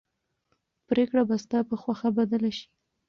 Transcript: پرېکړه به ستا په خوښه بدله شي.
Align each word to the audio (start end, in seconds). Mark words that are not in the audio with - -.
پرېکړه 0.87 1.21
به 1.29 1.35
ستا 1.43 1.59
په 1.69 1.75
خوښه 1.81 2.09
بدله 2.17 2.51
شي. 2.57 2.67